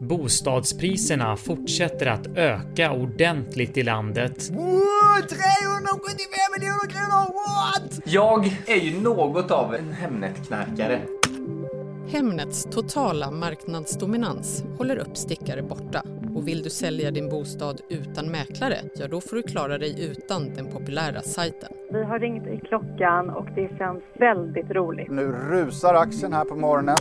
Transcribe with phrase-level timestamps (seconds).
[0.00, 4.50] Bostadspriserna fortsätter att öka ordentligt i landet.
[4.50, 5.38] Wow, 375
[6.58, 8.00] miljoner kronor, what?
[8.04, 11.00] Jag är ju något av en Hemnet-knarkare.
[12.08, 16.02] Hemnets totala marknadsdominans håller upp stickare borta.
[16.34, 20.54] Och vill du sälja din bostad utan mäklare, ja då får du klara dig utan
[20.54, 21.72] den populära sajten.
[21.92, 25.10] Vi har ringt i klockan och det känns väldigt roligt.
[25.10, 26.96] Nu rusar aktien här på morgonen.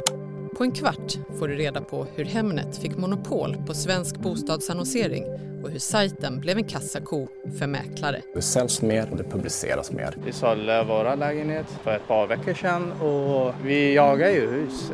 [0.58, 5.26] På en kvart får du reda på hur Hemnet fick monopol på svensk bostadsannonsering
[5.64, 7.28] och hur sajten blev en kassako
[7.60, 8.22] för mäklare.
[8.34, 10.18] Det säljs mer och det publiceras mer.
[10.26, 14.92] Vi sålde våra lägenhet för ett par veckor sedan och vi jagar ju hus.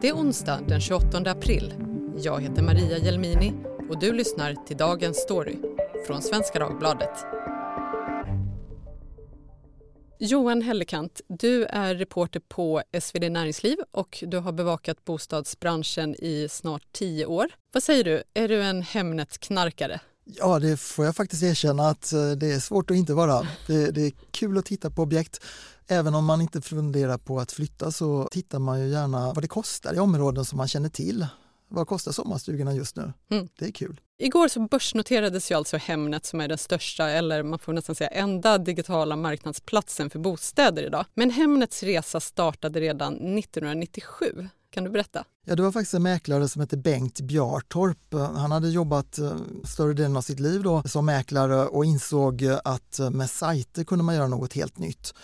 [0.00, 1.74] Det är onsdag den 28 april.
[2.16, 3.52] Jag heter Maria Jelmini
[3.88, 5.56] och du lyssnar till Dagens Story
[6.06, 7.39] från Svenska Dagbladet.
[10.22, 16.82] Johan Hellekant, du är reporter på SvD Näringsliv och du har bevakat bostadsbranschen i snart
[16.92, 17.48] tio år.
[17.72, 20.00] Vad säger du, är du en Hemnet-knarkare?
[20.24, 23.46] Ja, det får jag faktiskt erkänna att eh, det är svårt att inte vara.
[23.66, 25.40] Det, det, är kul att titta på objekt.
[25.86, 29.48] Även om man inte funderar på att flytta så tittar man ju gärna vad det
[29.48, 31.26] kostar i områden som man känner till.
[31.70, 33.12] Vad kostar sommarstugorna just nu?
[33.30, 33.48] Mm.
[33.58, 34.00] Det är kul.
[34.18, 38.10] Igår så börsnoterades ju alltså Hemnet som är den största, eller man får nästan säga
[38.10, 41.04] enda digitala marknadsplatsen för bostäder idag.
[41.14, 44.48] Men Hemnets resa startade redan 1997.
[44.70, 45.24] Kan du berätta?
[45.46, 48.14] Ja, det var faktiskt en mäklare som hette Bengt Bjartorp.
[48.36, 53.00] Han hade jobbat eh, större delen av sitt liv då som mäklare och insåg att
[53.12, 55.14] med sajter kunde man göra något helt nytt.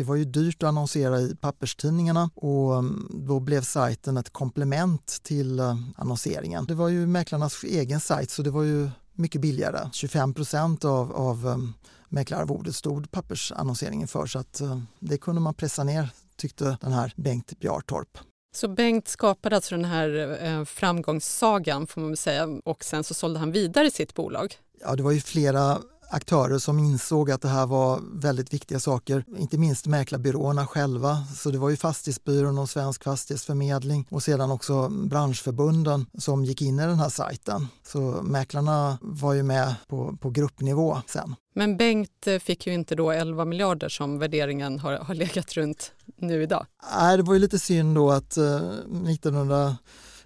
[0.00, 5.18] Det var ju dyrt att annonsera i papperstidningarna och mm, då blev sajten ett komplement
[5.22, 6.64] till eh, annonseringen.
[6.66, 9.88] Det var ju mäklarnas egen sajt så det var ju mycket billigare.
[9.92, 11.74] 25 procent av, av um,
[12.08, 17.12] mäklararvodet stod pappersannonseringen för så att uh, det kunde man pressa ner tyckte den här
[17.16, 18.18] Bengt Bjartorp.
[18.56, 23.14] Så Bengt skapade alltså den här eh, framgångssagan får man väl säga och sen så
[23.14, 24.54] sålde han vidare sitt bolag?
[24.80, 25.78] Ja, det var ju flera
[26.10, 31.24] aktörer som insåg att det här var väldigt viktiga saker, inte minst mäklarbyråerna själva.
[31.36, 36.80] Så det var ju Fastighetsbyrån och Svensk Fastighetsförmedling och sedan också branschförbunden som gick in
[36.80, 37.68] i den här sajten.
[37.86, 41.34] Så mäklarna var ju med på, på gruppnivå sen.
[41.54, 46.42] Men Bengt fick ju inte då 11 miljarder som värderingen har, har legat runt nu
[46.42, 46.66] idag.
[46.96, 49.76] Nej, det var ju lite synd då att eh, 1900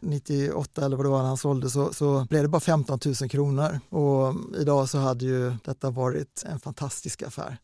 [0.04, 3.31] 98 eller vad det var när han sålde så, så blev det bara 15 000
[3.31, 7.56] kronor och idag så hade ju detta varit en fantastisk affär.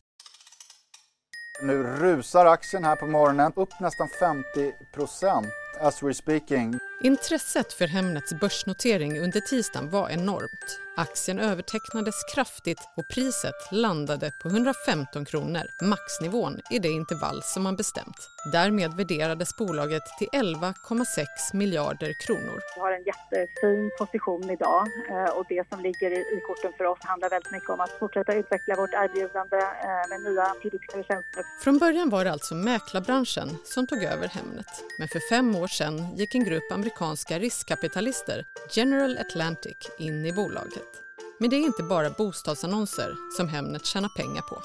[1.63, 4.45] Nu rusar aktien här på morgonen upp nästan 50
[4.93, 5.47] procent
[5.81, 6.79] as we're speaking.
[7.03, 10.79] Intresset för Hemnets börsnotering under tisdagen var enormt.
[10.97, 17.75] Aktien övertecknades kraftigt och priset landade på 115 kronor, maxnivån i det intervall som man
[17.75, 18.29] bestämt.
[18.51, 22.59] Därmed värderades bolaget till 11,6 miljarder kronor.
[22.75, 26.99] Vi har en jättefin position idag eh, och det som ligger i korten för oss
[27.01, 31.43] handlar väldigt mycket om att fortsätta utveckla vårt erbjudande eh, med nya produkter och tjänster.
[31.63, 34.83] Från början var det alltså mäklarbranschen som tog över Hemnet.
[34.99, 40.90] Men för fem år sedan gick en grupp amerikanska riskkapitalister, General Atlantic, in i bolaget.
[41.41, 44.61] Men det är inte bara bostadsannonser som Hemnet tjänar pengar på.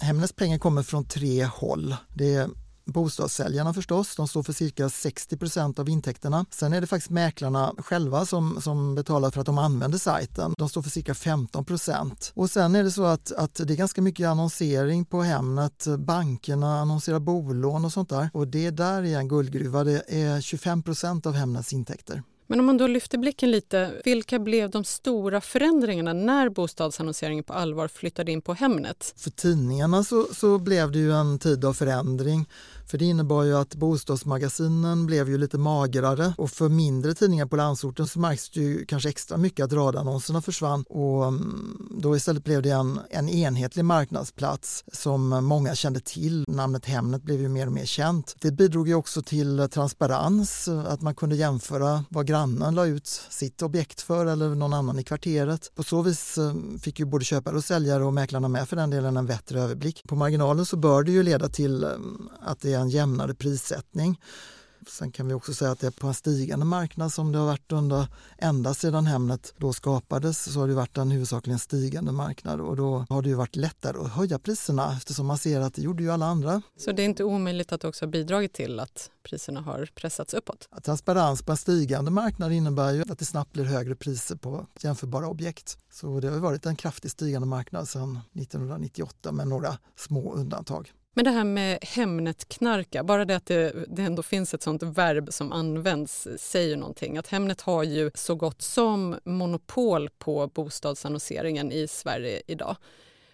[0.00, 1.96] Hemnets pengar kommer från tre håll.
[2.14, 2.50] Det är
[2.84, 6.46] bostadssäljarna förstås, de står för cirka 60% av intäkterna.
[6.50, 10.54] Sen är det faktiskt mäklarna själva som, som betalar för att de använder sajten.
[10.58, 14.02] De står för cirka 15% Och sen är det så att, att det är ganska
[14.02, 15.86] mycket annonsering på Hemnet.
[15.98, 18.30] Bankerna annonserar bolån och sånt där.
[18.32, 19.84] Och det där är en guldgruva.
[19.84, 22.22] Det är 25% av Hemnets intäkter.
[22.46, 27.52] Men om man då lyfter blicken lite, vilka blev de stora förändringarna när bostadsannonseringen på
[27.52, 29.14] allvar flyttade in på Hemnet?
[29.16, 32.46] För tidningarna så, så blev det ju en tid av förändring.
[32.86, 37.56] För det innebar ju att bostadsmagasinen blev ju lite magrare och för mindre tidningar på
[37.56, 42.44] landsorten så märks det ju kanske extra mycket att radannonserna försvann och mm, då istället
[42.44, 46.44] blev det en, en enhetlig marknadsplats som många kände till.
[46.48, 48.36] Namnet Hemnet blev ju mer och mer känt.
[48.40, 53.62] Det bidrog ju också till transparens, att man kunde jämföra vad grannen la ut sitt
[53.62, 55.72] objekt för eller någon annan i kvarteret.
[55.74, 58.90] På så vis mm, fick ju både köpare och säljare och mäklarna med för den
[58.90, 60.02] delen en bättre överblick.
[60.08, 64.18] På marginalen så bör det ju leda till mm, att det är en jämnare prissättning.
[64.88, 67.46] Sen kan vi också säga att det är på en stigande marknad som det har
[67.46, 68.06] varit under
[68.38, 73.06] ända sedan Hemnet då skapades så har det varit en huvudsakligen stigande marknad och då
[73.08, 76.10] har det ju varit lättare att höja priserna eftersom man ser att det gjorde ju
[76.10, 76.62] alla andra.
[76.76, 80.34] Så det är inte omöjligt att det också har bidragit till att priserna har pressats
[80.34, 80.68] uppåt?
[80.82, 85.28] Transparens på en stigande marknad innebär ju att det snabbt blir högre priser på jämförbara
[85.28, 85.78] objekt.
[85.92, 90.92] Så det har varit en kraftigt stigande marknad sedan 1998 med några små undantag.
[91.16, 95.32] Men det här med Hemnet-knarka, bara det att det, det ändå finns ett sånt verb
[95.32, 97.18] som används säger någonting.
[97.18, 102.76] Att Hemnet har ju så gott som monopol på bostadsannonseringen i Sverige idag.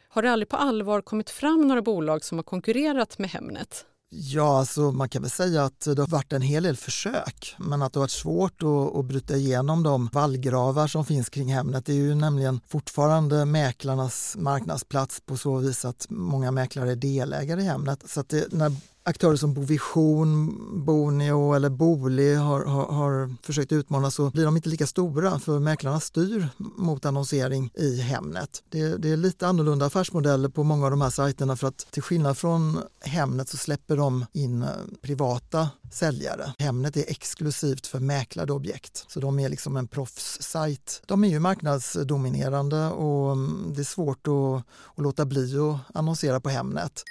[0.08, 3.86] Har det aldrig på allvar kommit fram några bolag som har konkurrerat med Hemnet?
[4.12, 7.82] Ja, alltså man kan väl säga att det har varit en hel del försök men
[7.82, 11.86] att det har varit svårt att, att bryta igenom de vallgravar som finns kring Hemnet.
[11.86, 17.60] Det är ju nämligen fortfarande mäklarnas marknadsplats på så vis att många mäklare är delägare
[17.60, 18.02] i Hemnet.
[18.06, 24.10] Så att det, när aktörer som Bovision, Bonio eller Booli har, har, har, försökt utmana
[24.10, 28.62] så blir de inte lika stora för mäklarna styr mot annonsering i Hemnet.
[28.68, 32.02] Det, det, är lite annorlunda affärsmodeller på många av de här sajterna för att till
[32.02, 34.68] skillnad från Hemnet så släpper de in eh,
[35.02, 36.52] privata säljare.
[36.58, 41.02] Hemnet är exklusivt för mäklade objekt så de är liksom en proffssajt.
[41.06, 44.66] De är ju marknadsdominerande och mm, det är svårt att,
[44.96, 47.02] att låta bli att annonsera på Hemnet.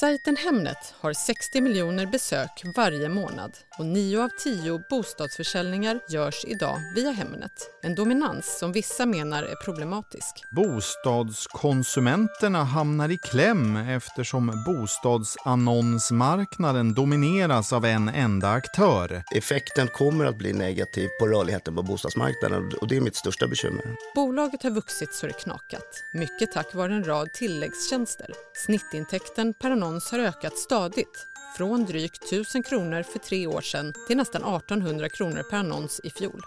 [0.00, 6.78] Sajten Hemnet har 60 miljoner besök varje månad och 9 av 10 bostadsförsäljningar görs idag
[6.94, 7.70] via Hemnet.
[7.82, 10.44] En dominans som vissa menar är problematisk.
[10.56, 19.22] Bostadskonsumenterna hamnar i kläm eftersom bostadsannonsmarknaden domineras av en enda aktör.
[19.34, 23.84] Effekten kommer att bli negativ på rörligheten på bostadsmarknaden och det är mitt största bekymmer.
[24.14, 28.30] Bolaget har vuxit så det knakat, mycket tack vare en rad tilläggstjänster.
[28.66, 31.26] Snittintäkten per annons har ökat stadigt
[31.56, 36.10] från drygt 1000 kronor för tre år sedan till nästan 1800 kronor per annons i
[36.10, 36.42] fjol.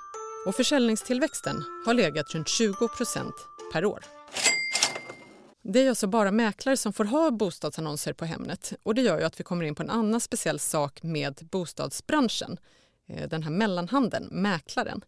[0.48, 3.34] Och försäljningstillväxten har legat runt 20 procent
[3.74, 4.00] per år.
[5.63, 9.25] Det är alltså bara mäklare som får ha bostadsannonser på Hemnet och det gör ju
[9.25, 12.57] att vi kommer in på en annan speciell sak med bostadsbranschen.
[13.07, 15.01] Eh, den här mellanhanden, mäklaren.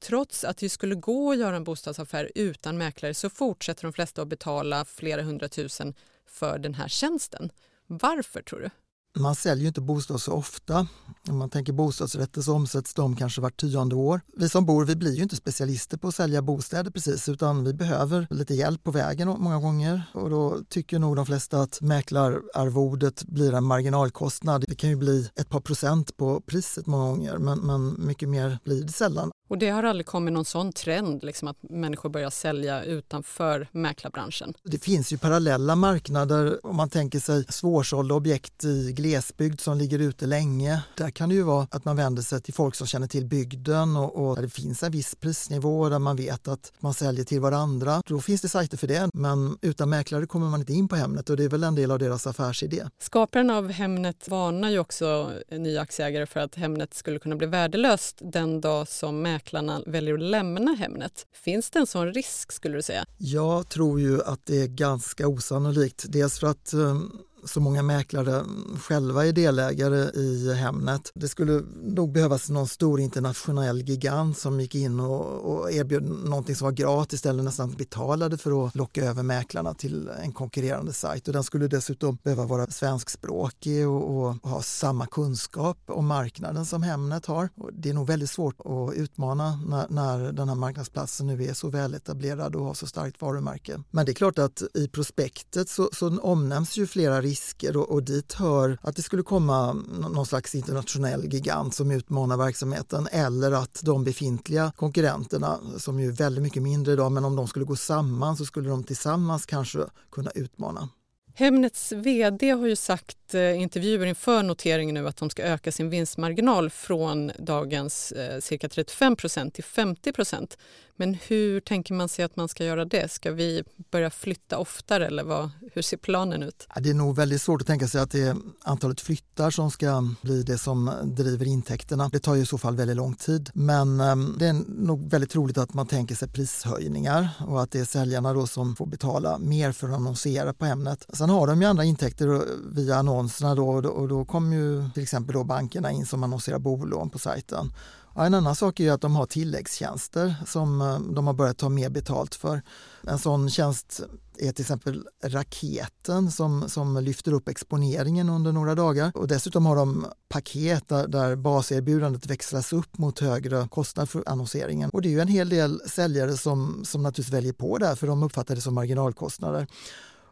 [0.00, 4.22] Trots att det skulle gå att göra en bostadsaffär utan mäklare så fortsätter de flesta
[4.22, 5.94] att betala flera hundratusen
[6.26, 7.50] för den här tjänsten.
[7.90, 8.70] Varför tror du?
[9.18, 10.86] Man säljer ju inte bostad så ofta.
[11.28, 14.20] Om man tänker bostadsrätter så omsätts de kanske vart tionde år.
[14.36, 17.74] Vi som bor vi blir ju inte specialister på att sälja bostäder precis utan vi
[17.74, 23.24] behöver lite hjälp på vägen många gånger och då tycker nog de flesta att mäklararvodet
[23.24, 24.64] blir en marginalkostnad.
[24.68, 28.58] Det kan ju bli ett par procent på priset många gånger men, men mycket mer
[28.64, 29.30] blir det sällan.
[29.50, 34.54] Och det har aldrig kommit någon sån trend, liksom att människor börjar sälja utanför mäklarbranschen?
[34.62, 39.98] Det finns ju parallella marknader om man tänker sig svårsålda objekt i glesbygd som ligger
[39.98, 40.82] ute länge.
[40.96, 43.96] Där kan det ju vara att man vänder sig till folk som känner till bygden
[43.96, 47.40] och, och där det finns en viss prisnivå där man vet att man säljer till
[47.40, 48.02] varandra.
[48.06, 51.30] Då finns det sajter för det, men utan mäklare kommer man inte in på Hemnet
[51.30, 52.84] och det är väl en del av deras affärsidé.
[52.98, 58.18] Skaparen av Hemnet varnar ju också nya aktieägare för att Hemnet skulle kunna bli värdelöst
[58.20, 61.26] den dag som mäklarna väljer att lämna Hemnet.
[61.32, 63.04] Finns det en sån risk skulle du säga?
[63.18, 66.04] Jag tror ju att det är ganska osannolikt.
[66.08, 68.44] Dels för att um, så många mäklare
[68.80, 71.10] själva är delägare i Hemnet.
[71.14, 76.54] Det skulle nog behövas någon stor internationell gigant som gick in och, och erbjöd någonting
[76.56, 81.28] som var gratis eller nästan betalade för att locka över mäklarna till en konkurrerande sajt.
[81.28, 86.82] Och den skulle dessutom behöva vara svenskspråkig och, och ha samma kunskap om marknaden som
[86.82, 87.48] Hemnet har.
[87.56, 91.54] Och det är nog väldigt svårt att utmana när, när den här marknadsplatsen nu är
[91.54, 93.82] så väletablerad och har så starkt varumärke.
[93.90, 98.02] Men det är klart att i prospektet så, så omnämns ju flera risker och, och
[98.02, 99.72] dit hör att det skulle komma
[100.12, 106.12] någon slags internationell gigant som utmanar verksamheten eller att de befintliga konkurrenterna som ju är
[106.12, 109.78] väldigt mycket mindre idag men om de skulle gå samman så skulle de tillsammans kanske
[110.12, 110.88] kunna utmana.
[111.34, 115.90] Hemnets vd har ju sagt i intervjuer inför noteringen nu att de ska öka sin
[115.90, 120.56] vinstmarginal från dagens eh, cirka 35% till 50%
[121.00, 123.12] men hur tänker man sig att man ska göra det?
[123.12, 126.66] Ska vi börja flytta oftare eller vad, hur ser planen ut?
[126.80, 130.14] Det är nog väldigt svårt att tänka sig att det är antalet flyttar som ska
[130.22, 132.08] bli det som driver intäkterna.
[132.08, 133.50] Det tar ju i så fall väldigt lång tid.
[133.54, 137.80] Men ehm, det är nog väldigt troligt att man tänker sig prishöjningar och att det
[137.80, 141.06] är säljarna då som får betala mer för att annonsera på Hemnet.
[141.12, 142.44] Sen Sen har de ju andra intäkter
[142.74, 147.10] via annonserna då och då kommer ju till exempel då bankerna in som annonserar bolån
[147.10, 147.72] på sajten
[148.14, 151.68] Ja, en annan sak är att de har tilläggstjänster som eh, de har börjat ta
[151.68, 152.62] mer betalt för.
[153.06, 154.00] En sån tjänst
[154.38, 159.12] är till exempel raketen som, som lyfter upp exponeringen under några dagar.
[159.14, 164.90] Och dessutom har de paket där, där baserbjudandet växlas upp mot högre kostnad för annonseringen.
[164.90, 167.94] Och det är ju en hel del säljare som, som naturligtvis väljer på det här
[167.94, 169.66] för de uppfattar det som marginalkostnader.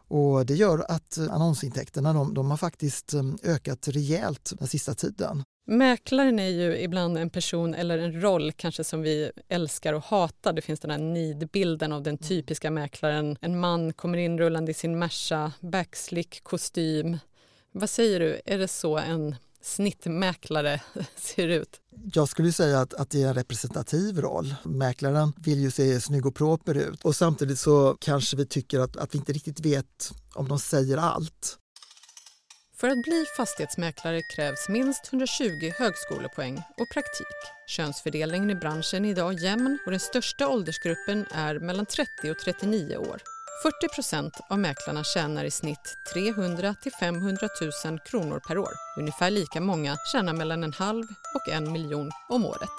[0.09, 5.43] Och det gör att annonsintäkterna de, de har faktiskt eh, ökat rejält den sista tiden.
[5.67, 10.53] Mäklaren är ju ibland en person eller en roll kanske som vi älskar och hatar.
[10.53, 12.27] Det finns den här nidbilden av den mm.
[12.27, 13.37] typiska mäklaren.
[13.41, 17.17] En man kommer in rullande i sin Merca, backslick kostym.
[17.71, 20.81] Vad säger du, är det så en snittmäklare
[21.15, 21.81] ser ut?
[22.13, 24.55] Jag skulle säga att, att det är en representativ roll.
[24.63, 28.97] Mäklaren vill ju se snygg och proper ut och samtidigt så kanske vi tycker att,
[28.97, 31.59] att vi inte riktigt vet om de säger allt.
[32.79, 37.37] För att bli fastighetsmäklare krävs minst 120 högskolepoäng och praktik.
[37.67, 42.97] Könsfördelningen i branschen är idag jämn och den största åldersgruppen är mellan 30 och 39
[42.97, 43.21] år.
[43.63, 47.47] 40 procent av mäklarna tjänar i snitt 300 till 500
[47.85, 48.71] 000 kronor per år.
[48.97, 51.03] Ungefär lika många tjänar mellan en halv
[51.35, 52.69] och en miljon om året.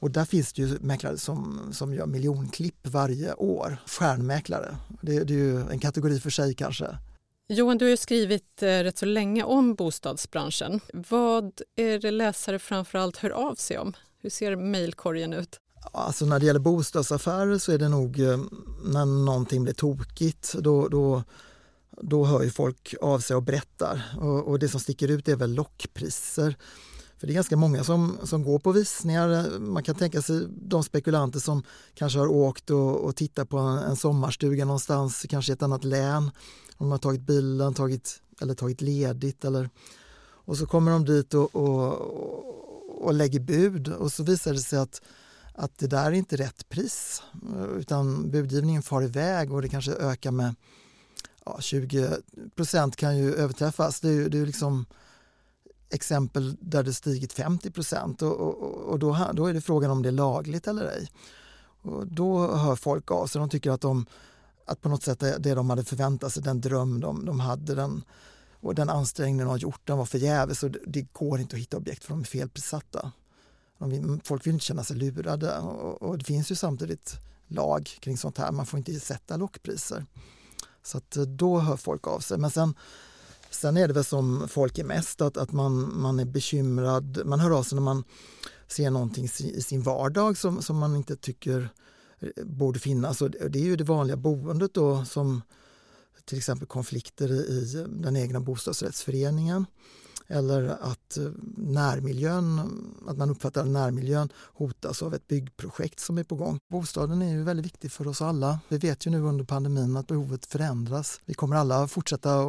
[0.00, 3.76] Och där finns det ju mäklare som, som gör miljonklipp varje år.
[3.86, 6.86] Stjärnmäklare, det, det är ju en kategori för sig kanske.
[7.48, 10.80] Johan, du har skrivit eh, rätt så länge om bostadsbranschen.
[10.92, 13.92] Vad är det läsare framförallt hör av sig om?
[14.22, 15.61] Hur ser mejlkorgen ut?
[15.92, 18.38] Alltså när det gäller bostadsaffärer så är det nog eh,
[18.84, 21.22] när någonting blir tokigt då, då,
[22.00, 24.16] då hör ju folk av sig och berättar.
[24.20, 26.56] Och, och det som sticker ut är väl lockpriser.
[27.18, 29.58] För det är ganska många som, som går på visningar.
[29.58, 31.62] Man kan tänka sig de spekulanter som
[31.94, 35.84] kanske har åkt och, och tittat på en, en sommarstuga någonstans, kanske i ett annat
[35.84, 36.30] län.
[36.78, 39.44] De har tagit bilen tagit, eller tagit ledigt.
[39.44, 39.70] Eller,
[40.44, 44.78] och så kommer de dit och, och, och lägger bud och så visar det sig
[44.78, 45.02] att,
[45.54, 47.22] att det där är inte rätt pris.
[47.56, 50.54] Eh, utan budgivningen far iväg och det kanske ökar med
[51.44, 52.16] ja, 20
[52.56, 54.00] procent kan ju överträffas.
[54.00, 54.86] Det är, det är liksom
[55.90, 60.02] exempel där det stigit 50 procent och, och, och då, då är det frågan om
[60.02, 61.08] det är lagligt eller ej.
[61.82, 63.38] Och då hör folk av sig.
[63.38, 64.06] De tycker att, de,
[64.66, 68.04] att på något sätt det de hade förväntat sig, den dröm de, de hade, den,
[68.60, 71.76] och den ansträngning de har gjort, den var förgäves och det går inte att hitta
[71.76, 73.12] objekt för de är felprissatta.
[74.24, 77.14] Folk vill inte känna sig lurade och, och, det finns ju samtidigt
[77.46, 78.52] lag kring sånt här.
[78.52, 80.06] Man får inte sätta lockpriser.
[80.82, 82.38] Så att eh, då hör folk av sig.
[82.38, 82.74] Men sen
[83.54, 87.22] Sen är det väl som folk är mest, att, att man, man är bekymrad.
[87.24, 88.04] Man hör av sig när man
[88.68, 91.68] ser någonting i sin vardag som, som man inte tycker
[92.20, 93.22] eh, borde finnas.
[93.22, 95.42] Och det är ju det vanliga boendet då som
[96.24, 99.66] till exempel konflikter i den egna bostadsrättsföreningen
[100.32, 101.24] eller att eh,
[101.56, 102.60] närmiljön,
[103.08, 106.58] att man uppfattar att närmiljön hotas av ett byggprojekt som är på gång.
[106.70, 108.58] Bostaden är ju väldigt viktig för oss alla.
[108.68, 111.20] Vi vet ju nu under pandemin att behovet förändras.
[111.24, 112.40] Vi kommer alla fortsätta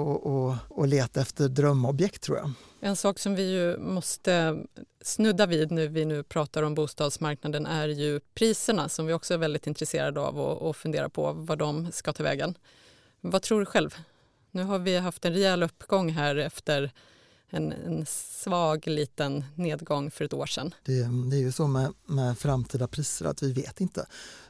[0.77, 2.51] att leta efter drömobjekt tror jag.
[2.79, 4.63] En sak som vi ju måste
[5.01, 9.37] snudda vid nu vi nu pratar om bostadsmarknaden är ju priserna som vi också är
[9.37, 12.57] väldigt intresserade av och, och fundera på vad de ska ta vägen.
[13.21, 13.95] Vad tror du själv?
[14.51, 16.91] Nu har vi haft en rejäl uppgång här efter
[17.49, 20.73] en, en svag liten nedgång för ett år sedan.
[20.83, 24.05] Det, det är ju så med, med, framtida priser att vi vet inte.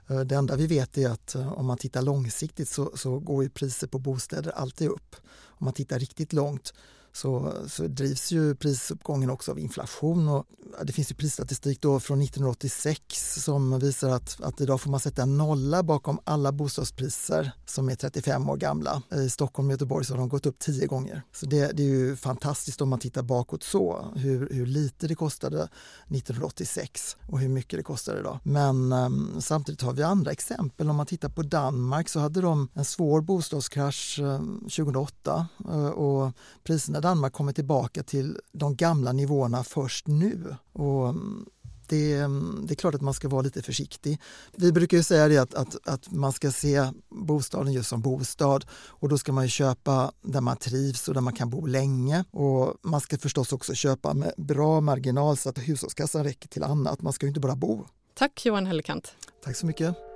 [0.09, 3.43] Eh, det enda vi vet är att eh, om man tittar långsiktigt så, så går
[3.43, 5.15] ju priser på bostäder alltid upp.
[5.41, 6.73] Om man tittar riktigt långt
[7.13, 10.27] så, så drivs ju prisuppgången också av inflation.
[10.27, 10.45] Och
[10.83, 15.21] det finns ju prisstatistik då från 1986 som visar att, att idag får man sätta
[15.21, 19.01] en nolla bakom alla bostadspriser som är 35 år gamla.
[19.11, 21.21] I Stockholm och Göteborg så har de gått upp tio gånger.
[21.31, 25.15] Så det, det är ju fantastiskt om man tittar bakåt så, hur, hur lite det
[25.15, 28.39] kostade 1986 och hur mycket det kostar idag.
[28.43, 30.89] Men um, samtidigt har vi andra exempel.
[30.89, 36.31] Om man tittar på Danmark så hade de en svår bostadskrasch um, 2008 uh, och
[36.63, 40.55] priserna Danmark kommer tillbaka till de gamla nivåerna först nu.
[40.73, 41.45] Och mm,
[41.87, 44.21] det, mm, det, är klart att man ska vara lite försiktig.
[44.55, 48.65] Vi brukar ju säga det att, att, att, man ska se bostaden just som bostad
[48.87, 52.25] och då ska man köpa där man trivs och där man kan bo länge.
[52.31, 57.01] Och man ska förstås också köpa med bra marginal så att hushållskassan räcker till annat.
[57.01, 57.85] Man ska ju inte bara bo.
[58.13, 59.15] Tack Johan Hellekant.
[59.43, 60.12] Tack så mycket.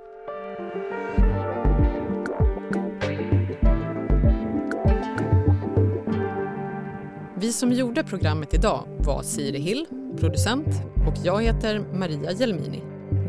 [7.48, 9.86] Vi som gjorde programmet idag var Siri Hill,
[10.16, 10.66] producent
[11.06, 12.82] och jag heter Maria Jelmini.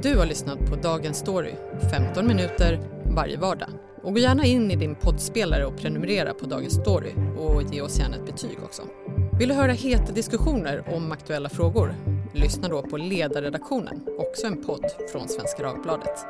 [0.03, 1.53] Du har lyssnat på Dagens Story,
[1.91, 2.79] 15 minuter
[3.15, 3.69] varje vardag.
[4.03, 7.99] Och gå gärna in i din poddspelare och prenumerera på Dagens Story och ge oss
[7.99, 8.81] gärna ett betyg också.
[9.39, 11.95] Vill du höra heta diskussioner om aktuella frågor?
[12.33, 16.25] Lyssna då på Ledarredaktionen, också en podd från Svenska Dagbladet.